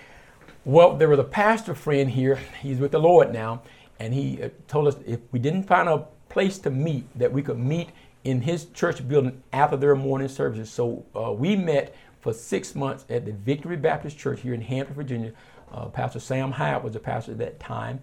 Well, 0.64 0.96
there 0.96 1.08
was 1.08 1.20
a 1.20 1.24
pastor 1.24 1.72
friend 1.72 2.10
here. 2.10 2.40
He's 2.60 2.78
with 2.78 2.90
the 2.90 2.98
Lord 2.98 3.32
now, 3.32 3.62
and 4.00 4.12
he 4.12 4.42
uh, 4.42 4.48
told 4.66 4.88
us 4.88 4.96
if 5.06 5.20
we 5.30 5.38
didn't 5.38 5.62
find 5.68 5.88
a 5.88 6.08
place 6.30 6.58
to 6.58 6.70
meet, 6.70 7.06
that 7.16 7.32
we 7.32 7.42
could 7.42 7.60
meet 7.60 7.90
in 8.24 8.40
his 8.40 8.64
church 8.70 9.06
building 9.06 9.40
after 9.52 9.76
their 9.76 9.94
morning 9.94 10.26
services. 10.26 10.68
So 10.68 11.06
uh, 11.14 11.30
we 11.30 11.54
met 11.54 11.94
for 12.20 12.32
six 12.32 12.74
months 12.74 13.04
at 13.08 13.26
the 13.26 13.32
Victory 13.32 13.76
Baptist 13.76 14.18
Church 14.18 14.40
here 14.40 14.54
in 14.54 14.62
Hampton, 14.62 14.96
Virginia. 14.96 15.32
Uh, 15.70 15.86
pastor 15.86 16.18
Sam 16.18 16.50
Hyatt 16.50 16.82
was 16.82 16.94
the 16.94 16.98
pastor 16.98 17.30
at 17.30 17.38
that 17.38 17.60
time, 17.60 18.00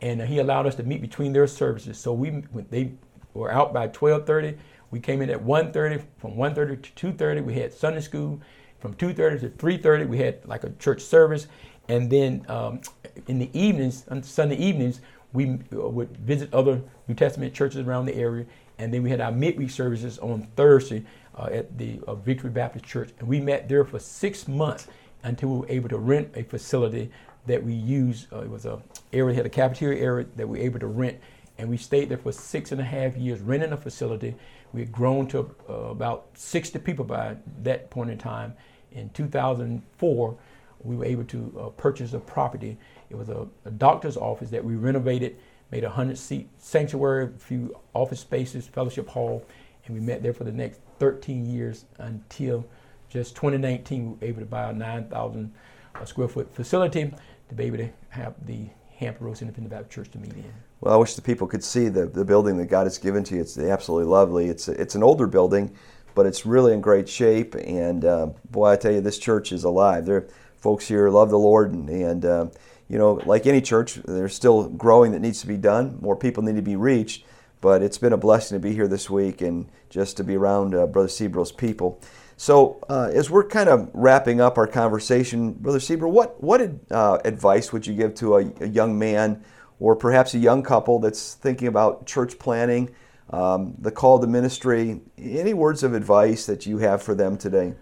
and 0.00 0.22
uh, 0.22 0.24
he 0.24 0.38
allowed 0.38 0.66
us 0.66 0.76
to 0.76 0.82
meet 0.82 1.02
between 1.02 1.34
their 1.34 1.46
services. 1.46 1.98
So 1.98 2.14
we 2.14 2.42
they 2.70 2.92
were 3.40 3.52
out 3.52 3.72
by 3.72 3.88
12:30 3.88 4.56
we 4.94 5.00
came 5.00 5.22
in 5.22 5.28
at 5.28 5.44
1.30. 5.44 6.04
From 6.18 6.36
1.30 6.36 6.80
to 6.94 7.12
2.30, 7.12 7.44
we 7.44 7.54
had 7.54 7.74
Sunday 7.74 8.00
school. 8.00 8.40
From 8.78 8.94
2.30 8.94 9.40
to 9.40 9.48
3.30, 9.48 10.06
we 10.06 10.18
had 10.18 10.46
like 10.46 10.62
a 10.62 10.70
church 10.78 11.02
service. 11.02 11.48
And 11.88 12.08
then 12.08 12.46
um, 12.48 12.80
in 13.26 13.40
the 13.40 13.50
evenings, 13.58 14.06
on 14.08 14.22
Sunday 14.22 14.54
evenings, 14.54 15.00
we 15.32 15.58
uh, 15.72 15.88
would 15.88 16.16
visit 16.18 16.54
other 16.54 16.80
New 17.08 17.16
Testament 17.16 17.52
churches 17.52 17.80
around 17.80 18.06
the 18.06 18.14
area. 18.14 18.46
And 18.78 18.94
then 18.94 19.02
we 19.02 19.10
had 19.10 19.20
our 19.20 19.32
midweek 19.32 19.70
services 19.70 20.20
on 20.20 20.46
Thursday 20.54 21.04
uh, 21.36 21.48
at 21.50 21.76
the 21.76 21.98
uh, 22.06 22.14
Victory 22.14 22.50
Baptist 22.50 22.84
Church. 22.84 23.10
And 23.18 23.26
we 23.26 23.40
met 23.40 23.68
there 23.68 23.84
for 23.84 23.98
six 23.98 24.46
months 24.46 24.86
until 25.24 25.48
we 25.48 25.58
were 25.58 25.68
able 25.70 25.88
to 25.88 25.98
rent 25.98 26.30
a 26.36 26.44
facility 26.44 27.10
that 27.46 27.64
we 27.64 27.74
used. 27.74 28.32
Uh, 28.32 28.42
it 28.42 28.48
was 28.48 28.64
a 28.64 28.80
area, 29.12 29.34
had 29.34 29.44
a 29.44 29.50
cafeteria 29.50 30.00
area 30.00 30.26
that 30.36 30.46
we 30.48 30.60
were 30.60 30.64
able 30.64 30.78
to 30.78 30.86
rent, 30.86 31.18
and 31.58 31.68
we 31.68 31.76
stayed 31.76 32.08
there 32.08 32.18
for 32.18 32.32
six 32.32 32.72
and 32.72 32.80
a 32.80 32.84
half 32.84 33.16
years 33.16 33.40
renting 33.40 33.72
a 33.72 33.76
facility. 33.76 34.34
We 34.72 34.80
had 34.80 34.92
grown 34.92 35.26
to 35.28 35.54
uh, 35.68 35.72
about 35.72 36.26
60 36.34 36.78
people 36.80 37.04
by 37.04 37.36
that 37.62 37.90
point 37.90 38.10
in 38.10 38.18
time. 38.18 38.54
In 38.92 39.10
2004, 39.10 40.36
we 40.82 40.96
were 40.96 41.04
able 41.04 41.24
to 41.24 41.54
uh, 41.58 41.68
purchase 41.70 42.12
a 42.12 42.18
property. 42.18 42.76
It 43.10 43.16
was 43.16 43.28
a, 43.28 43.46
a, 43.64 43.70
doctor's 43.70 44.16
office 44.16 44.50
that 44.50 44.64
we 44.64 44.74
renovated, 44.74 45.36
made 45.70 45.84
a 45.84 45.88
100 45.88 46.18
seat 46.18 46.48
sanctuary, 46.58 47.26
a 47.26 47.38
few 47.38 47.76
office 47.94 48.20
spaces, 48.20 48.66
fellowship 48.66 49.08
hall, 49.08 49.44
and 49.86 49.94
we 49.94 50.00
met 50.00 50.22
there 50.22 50.32
for 50.32 50.44
the 50.44 50.52
next 50.52 50.80
13 50.98 51.46
years 51.46 51.84
until 51.98 52.64
just 53.08 53.36
2019 53.36 54.04
we 54.04 54.08
were 54.10 54.16
able 54.22 54.40
to 54.40 54.46
buy 54.46 54.70
a 54.70 54.72
9,000 54.72 55.52
uh, 55.94 56.04
square 56.04 56.28
foot 56.28 56.52
facility 56.54 57.12
to 57.48 57.54
be 57.54 57.64
able 57.64 57.78
to 57.78 57.88
have 58.08 58.34
the 58.46 58.66
Hampton 58.96 59.26
Roads 59.26 59.40
Independent 59.40 59.70
Baptist 59.70 59.92
Church 59.92 60.10
to 60.12 60.18
meet 60.18 60.32
in. 60.32 60.52
Well, 60.80 60.94
I 60.94 60.96
wish 60.96 61.14
the 61.14 61.22
people 61.22 61.46
could 61.46 61.64
see 61.64 61.88
the, 61.88 62.06
the 62.06 62.24
building 62.24 62.56
that 62.58 62.66
God 62.66 62.84
has 62.84 62.98
given 62.98 63.24
to 63.24 63.36
you. 63.36 63.40
It's 63.40 63.56
absolutely 63.56 64.10
lovely. 64.10 64.48
It's, 64.48 64.68
it's 64.68 64.94
an 64.94 65.02
older 65.02 65.26
building, 65.26 65.74
but 66.14 66.26
it's 66.26 66.44
really 66.44 66.72
in 66.72 66.80
great 66.80 67.08
shape. 67.08 67.54
And 67.54 68.04
uh, 68.04 68.26
boy, 68.50 68.70
I 68.70 68.76
tell 68.76 68.92
you, 68.92 69.00
this 69.00 69.18
church 69.18 69.52
is 69.52 69.64
alive. 69.64 70.04
There, 70.04 70.16
are 70.16 70.28
folks 70.56 70.88
here 70.88 71.08
love 71.10 71.30
the 71.30 71.38
Lord, 71.38 71.72
and, 71.72 71.88
and 71.90 72.24
uh, 72.24 72.46
you 72.88 72.98
know, 72.98 73.14
like 73.24 73.46
any 73.46 73.60
church, 73.60 73.94
there's 74.04 74.34
still 74.34 74.68
growing 74.68 75.12
that 75.12 75.20
needs 75.20 75.40
to 75.40 75.46
be 75.46 75.56
done. 75.56 75.98
More 76.00 76.16
people 76.16 76.42
need 76.42 76.56
to 76.56 76.62
be 76.62 76.76
reached. 76.76 77.24
But 77.60 77.82
it's 77.82 77.96
been 77.96 78.12
a 78.12 78.18
blessing 78.18 78.56
to 78.56 78.60
be 78.60 78.74
here 78.74 78.86
this 78.86 79.08
week 79.08 79.40
and 79.40 79.70
just 79.88 80.18
to 80.18 80.24
be 80.24 80.36
around 80.36 80.74
uh, 80.74 80.86
Brother 80.86 81.08
Seabrow's 81.08 81.50
people. 81.50 81.98
So, 82.36 82.84
uh, 82.90 83.10
as 83.14 83.30
we're 83.30 83.46
kind 83.46 83.70
of 83.70 83.90
wrapping 83.94 84.40
up 84.40 84.58
our 84.58 84.66
conversation, 84.66 85.52
Brother 85.52 85.78
Seabrow, 85.78 86.10
what, 86.10 86.42
what 86.42 86.60
uh, 86.90 87.18
advice 87.24 87.72
would 87.72 87.86
you 87.86 87.94
give 87.94 88.14
to 88.16 88.36
a, 88.36 88.52
a, 88.60 88.66
young 88.66 88.98
man 88.98 89.42
or 89.80 89.96
perhaps 89.96 90.34
a 90.34 90.38
young 90.38 90.62
couple 90.62 90.98
that's 90.98 91.34
thinking 91.34 91.68
about 91.68 92.06
church 92.06 92.38
planning, 92.38 92.94
um, 93.30 93.74
the 93.78 93.90
call 93.90 94.18
to 94.20 94.26
ministry? 94.26 95.00
Any 95.18 95.54
words 95.54 95.82
of 95.82 95.94
advice 95.94 96.46
that 96.46 96.66
you 96.66 96.78
have 96.78 97.02
for 97.02 97.14
them 97.14 97.36
today? 97.36 97.74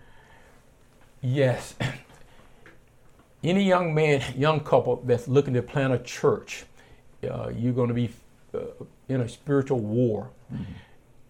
Yes. 1.21 1.75
Any 3.45 3.65
young 3.65 3.93
man, 3.93 4.23
young 4.37 4.61
couple 4.61 4.97
that's 5.05 5.27
looking 5.27 5.55
to 5.55 5.63
plant 5.63 5.93
a 5.93 5.99
church, 5.99 6.65
uh, 7.29 7.51
you're 7.57 7.73
going 7.73 7.89
to 7.89 7.95
be 7.95 8.11
uh, 8.55 8.61
in 9.09 9.21
a 9.23 9.29
spiritual 9.29 9.81
war. 9.81 10.31
Mm-hmm. 10.53 10.65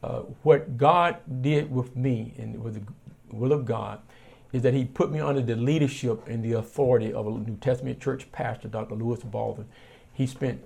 Uh, 0.02 0.20
what 0.42 0.76
God 0.76 1.18
did 1.42 1.70
with 1.70 1.96
me 1.96 2.34
and 2.36 2.62
with 2.62 2.74
the 2.74 2.92
will 3.34 3.52
of 3.52 3.64
God 3.64 4.00
is 4.52 4.62
that 4.62 4.74
He 4.74 4.84
put 4.84 5.10
me 5.10 5.20
under 5.20 5.40
the 5.40 5.56
leadership 5.56 6.26
and 6.28 6.44
the 6.44 6.52
authority 6.52 7.12
of 7.12 7.26
a 7.26 7.30
New 7.30 7.56
Testament 7.56 8.00
church 8.00 8.30
pastor, 8.32 8.68
Dr. 8.68 8.94
Lewis 8.94 9.20
Baldwin. 9.20 9.68
He 10.12 10.26
spent 10.26 10.62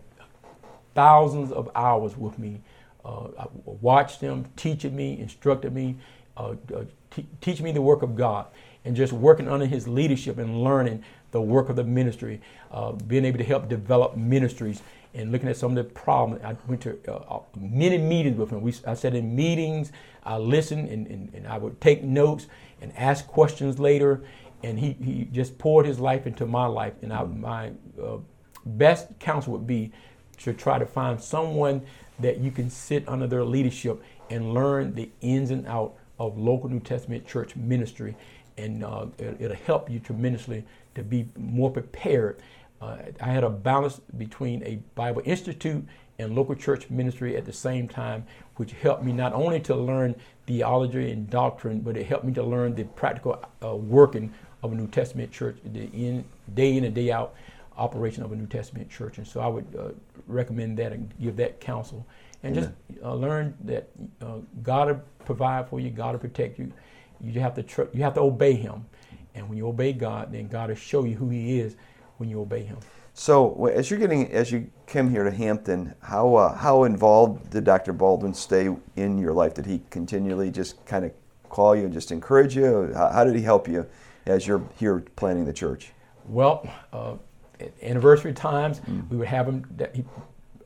thousands 0.95 1.53
of 1.53 1.71
hours 1.75 2.17
with 2.17 2.39
me, 2.39 2.61
uh, 3.05 3.29
watched 3.65 4.21
him, 4.21 4.47
teaching 4.57 4.97
me, 4.97 5.19
instructed 5.21 5.73
me, 5.73 5.97
uh, 6.37 6.55
uh, 6.75 6.85
t- 7.11 7.27
teach 7.41 7.61
me 7.61 7.73
the 7.73 7.83
work 7.83 8.03
of 8.03 8.17
God, 8.17 8.47
and 8.85 8.97
just 8.97 9.13
working 9.13 9.49
under 9.49 9.67
his 9.67 9.87
leadership 9.87 10.39
and 10.39 10.63
learning 10.63 11.05
the 11.31 11.41
work 11.41 11.69
of 11.69 11.77
the 11.77 11.85
ministry, 11.85 12.41
uh, 12.71 12.93
being 12.93 13.25
able 13.25 13.39
to 13.39 13.45
help 13.45 13.69
develop 13.69 14.17
ministries 14.17 14.83
and 15.15 15.33
looking 15.33 15.49
at 15.49 15.57
some 15.57 15.77
of 15.77 15.77
the 15.77 15.93
problems. 15.93 16.43
I 16.45 16.57
went 16.69 16.83
to 16.83 16.99
uh, 17.09 17.37
uh, 17.37 17.41
many 17.59 17.99
meetings 17.99 18.37
with 18.37 18.51
him. 18.51 18.61
We, 18.61 18.75
I 18.87 18.95
said 18.95 19.15
in 19.15 19.35
meetings, 19.35 19.93
I 20.25 20.37
listened 20.37 20.89
and, 20.89 21.07
and, 21.07 21.33
and, 21.35 21.47
I 21.47 21.59
would 21.59 21.81
take 21.81 22.03
notes 22.03 22.47
and 22.81 22.93
ask 22.97 23.27
questions 23.27 23.79
later. 23.79 24.23
And 24.63 24.79
he, 24.79 24.93
he 24.93 25.29
just 25.33 25.59
poured 25.59 25.87
his 25.87 25.99
life 25.99 26.27
into 26.27 26.47
my 26.47 26.67
life. 26.67 26.95
And 27.03 27.13
I, 27.13 27.25
my 27.25 27.71
uh, 28.03 28.19
best 28.67 29.09
counsel 29.19 29.53
would 29.53 29.67
be 29.67 29.93
to 30.39 30.53
try 30.53 30.79
to 30.79 30.87
find 30.87 31.21
someone 31.21 31.83
that 32.19 32.39
you 32.39 32.51
can 32.51 32.69
sit 32.69 33.09
under 33.09 33.27
their 33.27 33.45
leadership 33.45 34.03
and 34.31 34.53
learn 34.53 34.95
the 34.95 35.09
ins 35.21 35.51
and 35.51 35.67
out 35.67 35.95
of 36.19 36.37
local 36.37 36.69
New 36.69 36.81
Testament 36.81 37.27
church 37.27 37.57
ministry. 37.57 38.17
And 38.59 38.85
uh, 38.85 39.07
it, 39.19 39.37
it'll 39.41 39.57
help 39.57 39.91
you 39.91 40.01
tremendously 40.01 40.65
to 40.95 41.03
be 41.03 41.29
more 41.37 41.71
prepared 41.71 42.41
uh, 42.81 42.97
I 43.21 43.29
had 43.29 43.45
a 43.45 43.51
balance 43.51 44.01
between 44.17 44.63
a 44.65 44.77
Bible 44.95 45.23
Institute 45.25 45.85
and 46.19 46.35
local 46.35 46.55
church 46.55 46.89
ministry 46.91 47.37
at 47.37 47.45
the 47.45 47.53
same 47.53 47.89
time, 47.89 48.25
which 48.57 48.73
helped 48.73 49.03
me 49.03 49.13
not 49.13 49.33
only 49.33 49.61
to 49.61 49.75
learn 49.75 50.15
theology 50.47 51.11
and 51.11 51.29
doctrine, 51.29 51.81
but 51.81 51.97
it 51.97 52.07
helped 52.07 52.25
me 52.25 52.33
to 52.35 52.43
learn 52.43 52.75
the 52.75 52.85
practical 52.85 53.43
uh, 53.63 53.75
working 53.75 54.33
of 54.63 54.73
a 54.73 54.75
New 54.75 54.87
Testament 54.89 55.31
church, 55.33 55.57
the 55.65 55.85
in, 55.93 56.25
day 56.55 56.77
in 56.77 56.85
and 56.85 56.95
day 56.95 57.11
out 57.11 57.35
operation 57.77 58.23
of 58.23 58.33
a 58.33 58.37
New 58.37 58.47
Testament 58.47 58.91
church. 58.91 59.19
And 59.19 59.27
so 59.27 59.41
I 59.41 59.47
would 59.47 59.67
uh, 59.79 59.89
recommend 60.27 60.79
that 60.79 60.93
and 60.93 61.13
give 61.21 61.37
that 61.37 61.61
counsel. 61.61 62.07
And 62.43 62.55
just 62.55 62.71
uh, 63.03 63.15
learn 63.15 63.57
that 63.65 63.89
uh, 64.21 64.39
God 64.63 64.89
will 64.89 65.03
provide 65.25 65.69
for 65.69 65.81
you, 65.81 65.91
God 65.91 66.13
will 66.13 66.21
protect 66.21 66.59
you. 66.59 66.73
You 67.21 67.41
have 67.41 67.55
to 67.55 67.63
tr- 67.63 67.91
you 67.93 68.03
have 68.03 68.15
to 68.15 68.21
obey 68.21 68.53
Him, 68.53 68.85
and 69.35 69.49
when 69.49 69.57
you 69.59 69.67
obey 69.67 69.93
God, 69.93 70.33
then 70.33 70.49
God 70.49 70.69
will 70.69 70.77
show 70.77 71.05
you 71.05 71.17
who 71.17 71.31
He 71.31 71.59
is 71.59 71.77
when 72.19 72.29
you 72.29 72.41
obey 72.41 72.63
Him. 72.63 72.77
So, 73.15 73.67
as 73.67 73.91
you're 73.91 73.99
getting, 73.99 74.31
as 74.31 74.53
you 74.53 74.71
came 74.87 75.09
here 75.09 75.25
to 75.25 75.31
Hampton, 75.31 75.95
how 76.03 76.35
uh, 76.35 76.55
how 76.55 76.85
involved 76.85 77.51
did 77.51 77.65
Dr. 77.65 77.95
Baldwin 77.95 78.35
stay 78.35 78.69
in 78.97 79.17
your 79.17 79.33
life? 79.33 79.55
Did 79.55 79.65
he 79.65 79.81
continually 79.89 80.51
just 80.51 80.85
kind 80.85 81.05
of 81.07 81.13
call 81.49 81.75
you 81.75 81.85
and 81.85 81.93
just 81.93 82.13
encourage 82.13 82.55
you? 82.55 82.93
How, 82.95 83.09
how 83.09 83.25
did 83.25 83.35
he 83.35 83.43
help 83.43 83.67
you 83.67 83.87
as 84.27 84.47
you're 84.47 84.63
here 84.79 85.03
planning 85.17 85.47
the 85.47 85.53
church? 85.55 85.93
Well, 86.27 86.69
uh, 86.93 87.15
anniversary 87.83 88.33
times, 88.33 88.81
mm. 88.81 89.09
we 89.11 89.17
would 89.17 89.29
have 89.29 89.47
him. 89.47 89.65
He, 89.95 90.05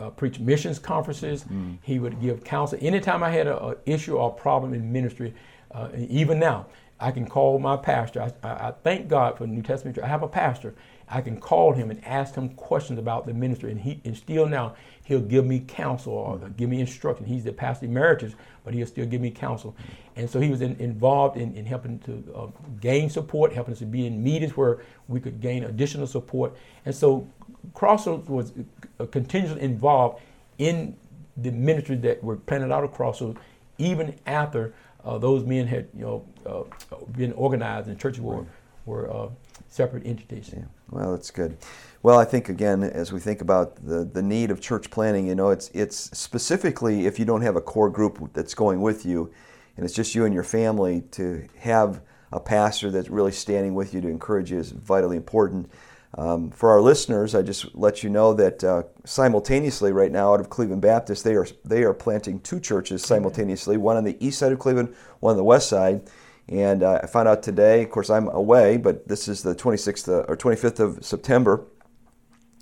uh, 0.00 0.10
preach 0.10 0.40
missions 0.40 0.78
conferences. 0.78 1.44
Mm. 1.44 1.78
He 1.82 1.98
would 1.98 2.20
give 2.20 2.42
counsel. 2.42 2.78
Anytime 2.80 3.22
I 3.22 3.30
had 3.30 3.46
an 3.46 3.76
issue 3.86 4.16
or 4.16 4.32
problem 4.32 4.72
in 4.72 4.90
ministry, 4.90 5.34
uh, 5.72 5.88
even 5.94 6.38
now, 6.38 6.66
I 6.98 7.10
can 7.10 7.26
call 7.26 7.58
my 7.58 7.76
pastor. 7.76 8.22
I, 8.22 8.48
I, 8.48 8.68
I, 8.68 8.72
thank 8.82 9.08
God 9.08 9.38
for 9.38 9.44
the 9.44 9.52
New 9.52 9.62
Testament. 9.62 9.98
I 9.98 10.06
have 10.06 10.22
a 10.22 10.28
pastor, 10.28 10.74
I 11.10 11.20
can 11.20 11.40
call 11.40 11.72
him 11.72 11.90
and 11.90 12.04
ask 12.04 12.34
him 12.34 12.50
questions 12.50 12.98
about 12.98 13.26
the 13.26 13.34
ministry, 13.34 13.70
and 13.70 13.80
he 13.80 14.00
and 14.04 14.16
still 14.16 14.46
now 14.46 14.76
he'll 15.04 15.20
give 15.20 15.44
me 15.44 15.60
counsel 15.66 16.12
or 16.12 16.36
mm-hmm. 16.36 16.52
give 16.56 16.70
me 16.70 16.80
instruction. 16.80 17.26
He's 17.26 17.42
the 17.42 17.52
pastor 17.52 17.86
emeritus, 17.86 18.34
but 18.64 18.74
he'll 18.74 18.86
still 18.86 19.06
give 19.06 19.20
me 19.20 19.30
counsel. 19.30 19.74
And 20.14 20.30
so 20.30 20.38
he 20.38 20.50
was 20.50 20.60
in, 20.60 20.76
involved 20.76 21.36
in, 21.36 21.54
in, 21.56 21.66
helping 21.66 21.98
to 22.00 22.24
uh, 22.34 22.46
gain 22.80 23.10
support, 23.10 23.52
helping 23.52 23.72
us 23.72 23.80
to 23.80 23.86
be 23.86 24.06
in 24.06 24.22
meetings 24.22 24.56
where 24.56 24.78
we 25.08 25.18
could 25.18 25.40
gain 25.40 25.64
additional 25.64 26.06
support. 26.06 26.56
And 26.86 26.94
so 26.94 27.28
Crossroads 27.74 28.28
was 28.28 28.52
uh, 29.00 29.06
continuously 29.06 29.60
involved 29.62 30.22
in 30.58 30.96
the 31.36 31.50
ministry 31.50 31.96
that 31.96 32.22
were 32.22 32.36
planted 32.36 32.70
out 32.70 32.84
of 32.84 32.92
Crossroads, 32.92 33.38
even 33.78 34.14
after 34.26 34.74
uh, 35.04 35.18
those 35.18 35.44
men 35.44 35.66
had 35.66 35.88
you 35.94 36.02
know 36.02 36.26
uh, 36.46 36.96
been 37.16 37.32
organized 37.32 37.88
and 37.88 37.98
churches 37.98 38.20
were 38.20 38.44
were 38.90 39.10
uh, 39.10 39.28
separate 39.68 40.06
entities. 40.06 40.50
Yeah. 40.54 40.64
Well, 40.90 41.12
that's 41.12 41.30
good. 41.30 41.56
Well, 42.02 42.18
I 42.18 42.24
think 42.24 42.48
again, 42.48 42.82
as 42.82 43.12
we 43.12 43.20
think 43.20 43.40
about 43.40 43.76
the, 43.86 44.04
the 44.04 44.22
need 44.22 44.50
of 44.50 44.60
church 44.60 44.90
planning, 44.90 45.26
you 45.28 45.34
know, 45.34 45.50
it's 45.50 45.70
it's 45.72 45.96
specifically 46.18 47.06
if 47.06 47.18
you 47.18 47.24
don't 47.24 47.42
have 47.42 47.56
a 47.56 47.60
core 47.60 47.90
group 47.90 48.32
that's 48.32 48.54
going 48.54 48.80
with 48.80 49.06
you, 49.06 49.32
and 49.76 49.84
it's 49.84 49.94
just 49.94 50.14
you 50.14 50.24
and 50.24 50.34
your 50.34 50.44
family 50.44 51.02
to 51.12 51.46
have 51.58 52.00
a 52.32 52.40
pastor 52.40 52.90
that's 52.90 53.10
really 53.10 53.32
standing 53.32 53.74
with 53.74 53.92
you 53.94 54.00
to 54.00 54.08
encourage 54.08 54.50
you 54.50 54.58
is 54.58 54.70
vitally 54.72 55.16
important. 55.16 55.70
Um, 56.18 56.50
for 56.50 56.70
our 56.70 56.80
listeners, 56.80 57.34
I 57.34 57.42
just 57.42 57.74
let 57.74 58.02
you 58.02 58.10
know 58.10 58.34
that 58.34 58.64
uh, 58.64 58.82
simultaneously, 59.04 59.92
right 59.92 60.10
now, 60.10 60.34
out 60.34 60.40
of 60.40 60.50
Cleveland 60.50 60.82
Baptist, 60.82 61.22
they 61.22 61.34
are 61.34 61.46
they 61.64 61.84
are 61.84 61.94
planting 61.94 62.40
two 62.40 62.58
churches 62.60 63.02
simultaneously, 63.02 63.76
one 63.76 63.96
on 63.96 64.04
the 64.04 64.16
east 64.24 64.38
side 64.38 64.52
of 64.52 64.58
Cleveland, 64.58 64.94
one 65.20 65.32
on 65.32 65.36
the 65.36 65.44
west 65.44 65.68
side. 65.68 66.02
And 66.50 66.82
uh, 66.82 67.00
I 67.02 67.06
found 67.06 67.28
out 67.28 67.44
today, 67.44 67.84
of 67.84 67.90
course, 67.90 68.10
I'm 68.10 68.28
away, 68.28 68.76
but 68.76 69.06
this 69.06 69.28
is 69.28 69.42
the 69.42 69.54
26th 69.54 70.08
uh, 70.08 70.24
or 70.28 70.36
25th 70.36 70.80
of 70.80 71.04
September, 71.04 71.64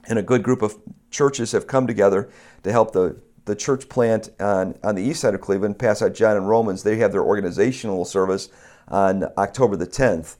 and 0.06 0.18
a 0.18 0.22
good 0.22 0.42
group 0.42 0.60
of 0.60 0.76
churches 1.10 1.52
have 1.52 1.66
come 1.66 1.86
together 1.86 2.28
to 2.64 2.70
help 2.70 2.92
the, 2.92 3.18
the 3.46 3.56
church 3.56 3.88
plant 3.88 4.28
on, 4.40 4.78
on 4.84 4.94
the 4.94 5.02
east 5.02 5.20
side 5.20 5.34
of 5.34 5.40
Cleveland, 5.40 5.78
pass 5.78 6.02
out 6.02 6.12
John 6.14 6.36
and 6.36 6.46
Romans. 6.46 6.82
They 6.82 6.96
have 6.98 7.12
their 7.12 7.24
organizational 7.24 8.04
service 8.04 8.50
on 8.88 9.24
October 9.38 9.76
the 9.76 9.86
10th. 9.86 10.36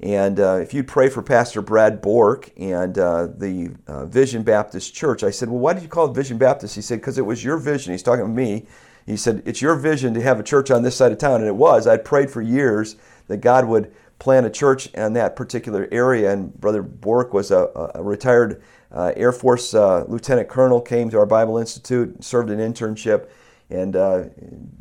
And 0.00 0.38
uh, 0.38 0.58
if 0.60 0.74
you'd 0.74 0.88
pray 0.88 1.08
for 1.08 1.22
Pastor 1.22 1.62
Brad 1.62 2.00
Bork 2.00 2.50
and 2.56 2.98
uh, 2.98 3.28
the 3.36 3.74
uh, 3.86 4.06
Vision 4.06 4.42
Baptist 4.42 4.94
Church, 4.94 5.24
I 5.24 5.30
said, 5.30 5.48
Well, 5.48 5.58
why 5.58 5.72
did 5.72 5.82
you 5.82 5.88
call 5.88 6.08
it 6.10 6.14
Vision 6.14 6.38
Baptist? 6.38 6.76
He 6.76 6.82
said, 6.82 7.00
Because 7.00 7.18
it 7.18 7.26
was 7.26 7.42
your 7.42 7.58
vision. 7.58 7.92
He's 7.92 8.02
talking 8.02 8.24
to 8.24 8.30
me 8.30 8.66
he 9.08 9.16
said, 9.16 9.42
It's 9.46 9.62
your 9.62 9.74
vision 9.74 10.14
to 10.14 10.22
have 10.22 10.38
a 10.38 10.42
church 10.42 10.70
on 10.70 10.82
this 10.82 10.96
side 10.96 11.12
of 11.12 11.18
town. 11.18 11.40
And 11.40 11.48
it 11.48 11.56
was. 11.56 11.86
I'd 11.86 12.04
prayed 12.04 12.30
for 12.30 12.42
years 12.42 12.96
that 13.28 13.38
God 13.38 13.66
would 13.66 13.92
plant 14.18 14.46
a 14.46 14.50
church 14.50 14.88
in 14.88 15.12
that 15.14 15.36
particular 15.36 15.88
area. 15.90 16.32
And 16.32 16.52
Brother 16.60 16.82
Bork 16.82 17.32
was 17.32 17.50
a, 17.50 17.90
a 17.94 18.02
retired 18.02 18.62
uh, 18.92 19.12
Air 19.16 19.32
Force 19.32 19.74
uh, 19.74 20.04
lieutenant 20.08 20.48
colonel, 20.48 20.80
came 20.80 21.10
to 21.10 21.18
our 21.18 21.26
Bible 21.26 21.58
Institute, 21.58 22.22
served 22.24 22.50
an 22.50 22.58
internship, 22.58 23.28
and 23.70 23.96
uh, 23.96 24.24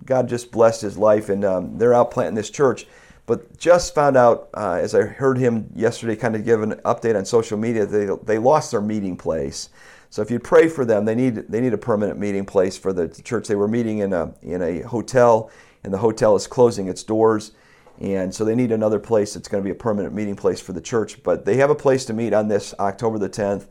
God 0.06 0.30
just 0.30 0.52
blessed 0.52 0.82
his 0.82 0.98
life. 0.98 1.30
And 1.30 1.44
um, 1.46 1.78
they're 1.78 1.94
out 1.94 2.12
planting 2.12 2.36
this 2.36 2.50
church. 2.50 2.88
But 3.26 3.58
just 3.58 3.94
found 3.94 4.16
out, 4.16 4.50
uh, 4.54 4.80
as 4.82 4.96
I 4.96 5.02
heard 5.02 5.38
him 5.38 5.70
yesterday 5.76 6.16
kind 6.16 6.36
of 6.36 6.46
give 6.46 6.62
an 6.62 6.76
update 6.86 7.18
on 7.18 7.26
social 7.26 7.58
media, 7.58 7.86
they, 7.86 8.08
they 8.24 8.38
lost 8.38 8.72
their 8.72 8.82
meeting 8.82 9.18
place. 9.18 9.70
So 10.10 10.22
if 10.22 10.32
you 10.32 10.40
pray 10.40 10.68
for 10.68 10.86
them, 10.86 11.06
they 11.06 11.16
need 11.16 11.36
they 11.50 11.62
need 11.62 11.74
a 11.74 11.78
permanent 11.78 12.20
meeting 12.20 12.46
place 12.46 12.78
for 12.78 12.94
the 12.94 13.08
church. 13.08 13.48
They 13.48 13.56
were 13.56 13.68
meeting 13.68 14.00
in 14.00 14.14
a 14.14 14.34
in 14.42 14.62
a 14.62 14.82
hotel, 14.82 15.52
and 15.84 15.94
the 15.94 15.98
hotel 15.98 16.36
is 16.36 16.48
closing 16.48 16.88
its 16.88 17.04
doors, 17.04 17.52
and 18.00 18.34
so 18.34 18.46
they 18.46 18.56
need 18.56 18.72
another 18.72 19.00
place 19.00 19.34
that's 19.34 19.48
going 19.48 19.64
to 19.64 19.66
be 19.66 19.72
a 19.72 19.76
permanent 19.76 20.14
meeting 20.14 20.36
place 20.36 20.60
for 20.62 20.74
the 20.74 20.82
church. 20.82 21.22
But 21.24 21.46
they 21.46 21.58
have 21.58 21.70
a 21.70 21.76
place 21.76 22.06
to 22.06 22.14
meet 22.14 22.34
on 22.34 22.48
this 22.48 22.74
October 22.80 23.18
the 23.20 23.30
10th. 23.30 23.68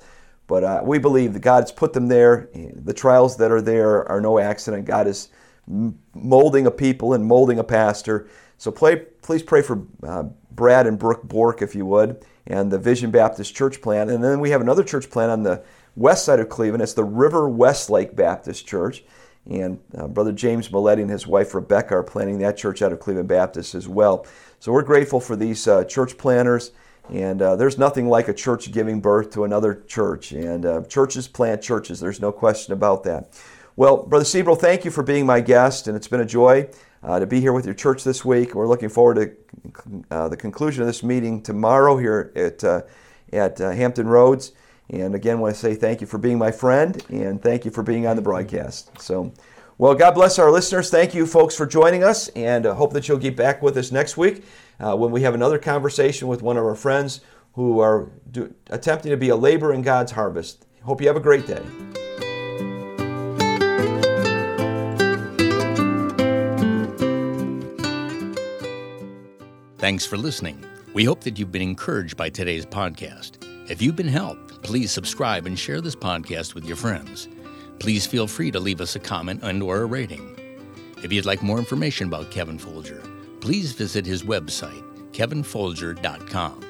But 0.47 0.65
uh, 0.65 0.81
we 0.85 0.99
believe 0.99 1.33
that 1.33 1.41
God's 1.41 1.73
put 1.73 1.93
them 1.93 2.07
there. 2.07 2.49
The 2.55 2.95
trials 2.95 3.37
that 3.39 3.51
are 3.51 3.63
there 3.63 4.09
are 4.09 4.21
no 4.21 4.39
accident. 4.39 4.85
God 4.85 5.09
is 5.09 5.29
molding 6.15 6.67
a 6.67 6.71
people 6.71 7.15
and 7.15 7.25
molding 7.25 7.59
a 7.59 7.65
pastor. 7.65 8.29
So 8.59 8.71
play, 8.71 8.97
please 9.23 9.43
pray 9.43 9.63
for 9.63 9.85
uh, 10.07 10.25
Brad 10.53 10.87
and 10.87 10.99
Brooke 10.99 11.25
Bork, 11.25 11.63
if 11.63 11.75
you 11.75 11.85
would, 11.87 12.25
and 12.47 12.71
the 12.71 12.79
Vision 12.79 13.11
Baptist 13.11 13.55
Church 13.55 13.81
Plan. 13.83 14.09
And 14.09 14.23
then 14.23 14.41
we 14.41 14.51
have 14.51 14.61
another 14.61 14.85
church 14.85 15.11
plan 15.11 15.31
on 15.31 15.43
the 15.43 15.65
west 15.97 16.25
side 16.25 16.39
of 16.39 16.49
Cleveland. 16.49 16.83
It's 16.83 16.95
the 16.95 17.05
River 17.05 17.49
Westlake 17.49 18.15
Baptist 18.15 18.67
Church. 18.67 19.03
And 19.49 19.79
uh, 19.97 20.09
Brother 20.09 20.33
James 20.33 20.69
Maletti 20.69 21.03
and 21.03 21.11
his 21.11 21.27
wife 21.27 21.55
Rebecca 21.55 21.95
are 21.95 22.03
planning 22.03 22.39
that 22.39 22.57
church 22.57 22.83
out 22.83 22.93
of 22.93 23.01
Cleveland 23.01 23.29
Baptist 23.29 23.75
as 23.75 23.89
well. 23.89 24.27
So 24.59 24.73
we're 24.73 24.83
grateful 24.83 25.21
for 25.21 25.37
these 25.37 25.67
uh, 25.69 25.85
church 25.85 26.19
planners. 26.19 26.73
And 27.09 27.41
uh, 27.41 27.55
there's 27.55 27.79
nothing 27.79 28.09
like 28.09 28.27
a 28.27 28.35
church 28.35 28.73
giving 28.73 29.01
birth 29.01 29.31
to 29.35 29.45
another 29.45 29.85
church. 29.87 30.33
And 30.33 30.67
uh, 30.67 30.83
churches 30.83 31.29
plant 31.29 31.63
churches. 31.63 32.01
There's 32.01 32.21
no 32.21 32.33
question 32.33 32.73
about 32.73 33.05
that. 33.05 33.41
Well, 33.77 33.99
Brother 33.99 34.25
Siebel, 34.25 34.57
thank 34.57 34.85
you 34.85 34.91
for 34.91 35.03
being 35.03 35.27
my 35.27 35.41
guest, 35.41 35.87
and 35.87 35.97
it's 35.97 36.09
been 36.09 36.23
a 36.23 36.27
joy 36.27 36.69
uh, 37.03 37.21
to 37.21 37.27
be 37.27 37.41
here 37.41 37.53
with 37.53 37.67
your 37.67 37.75
church 37.75 38.03
this 38.03 38.25
week. 38.25 38.55
We're 38.55 38.67
looking 38.67 38.89
forward 38.89 39.17
to 39.17 40.03
uh, 40.11 40.29
the 40.29 40.37
conclusion 40.37 40.81
of 40.83 40.87
this 40.89 41.03
meeting 41.03 41.43
tomorrow 41.43 41.99
here 41.99 42.33
at, 42.35 42.65
at 43.33 43.59
Hampton 43.59 44.09
Roads. 44.09 44.53
And 44.91 45.15
again, 45.15 45.39
I 45.39 45.41
want 45.41 45.55
to 45.55 45.61
say 45.61 45.75
thank 45.75 46.01
you 46.01 46.07
for 46.07 46.19
being 46.19 46.39
my 46.39 46.53
friend, 46.53 47.03
and 47.09 47.43
thank 47.43 47.65
you 47.65 47.71
for 47.71 47.83
being 47.83 48.07
on 48.07 48.17
the 48.17 48.23
broadcast. 48.23 49.01
So, 49.01 49.33
well, 49.79 49.95
God 49.95 50.13
bless 50.15 50.39
our 50.39 50.51
listeners. 50.51 50.91
Thank 50.91 51.15
you, 51.15 51.27
folks, 51.27 51.57
for 51.57 51.67
joining 51.67 52.05
us, 52.05 52.29
and 52.29 52.67
uh, 52.67 52.75
hope 52.75 52.93
that 52.93 53.09
you'll 53.09 53.19
get 53.19 53.37
back 53.37 53.63
with 53.63 53.77
us 53.77 53.91
next 53.91 54.17
week 54.17 54.45
uh, 54.79 54.97
when 54.97 55.11
we 55.11 55.23
have 55.23 55.35
another 55.35 55.59
conversation 55.59 56.29
with 56.29 56.41
one 56.41 56.57
of 56.57 56.65
our 56.65 56.77
friends 56.77 57.21
who 57.55 57.81
are 57.81 58.11
do, 58.31 58.55
attempting 58.71 59.11
to 59.11 59.17
be 59.17 59.31
a 59.31 59.37
labor 59.37 59.73
in 59.73 59.83
God's 59.83 60.13
harvest. 60.13 60.67
Hope 60.83 61.01
you 61.01 61.09
have 61.09 61.17
a 61.17 61.21
great 61.21 61.47
day. 61.47 61.63
Thanks 69.79 70.07
for 70.07 70.17
listening. 70.17 70.65
We 70.95 71.05
hope 71.05 71.21
that 71.23 71.39
you've 71.39 71.53
been 71.53 71.63
encouraged 71.63 72.17
by 72.17 72.31
today's 72.31 72.67
podcast. 72.67 73.46
If 73.69 73.83
you've 73.83 73.97
been 73.97 74.07
helped, 74.07 74.63
please 74.63 74.93
subscribe 74.93 75.45
and 75.45 75.59
share 75.59 75.81
this 75.81 75.97
podcast 75.97 76.55
with 76.55 76.65
your 76.67 76.77
friends. 76.77 77.27
Please 77.81 78.07
feel 78.07 78.29
free 78.29 78.53
to 78.53 78.61
leave 78.61 78.81
us 78.81 78.95
a 78.95 79.01
comment 79.01 79.41
and 79.43 79.61
or 79.61 79.83
a 79.83 79.87
rating. 79.87 80.37
If 81.03 81.13
you'd 81.13 81.27
like 81.27 81.43
more 81.43 81.59
information 81.59 82.07
about 82.07 82.31
Kevin 82.31 82.61
Folger, 82.61 83.03
please 83.41 83.73
visit 83.73 84.07
his 84.07 84.23
website, 84.23 84.85
kevinfolger.com. 85.11 86.61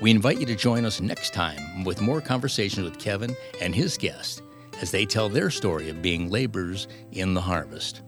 We 0.00 0.12
invite 0.12 0.38
you 0.38 0.46
to 0.46 0.54
join 0.54 0.84
us 0.84 1.00
next 1.00 1.34
time 1.34 1.82
with 1.82 2.00
more 2.00 2.20
conversations 2.20 2.84
with 2.84 3.00
Kevin 3.00 3.34
and 3.60 3.74
his 3.74 3.98
guests 3.98 4.42
as 4.80 4.92
they 4.92 5.04
tell 5.04 5.28
their 5.28 5.50
story 5.50 5.90
of 5.90 6.02
being 6.02 6.30
laborers 6.30 6.86
in 7.10 7.34
the 7.34 7.40
harvest. 7.40 8.02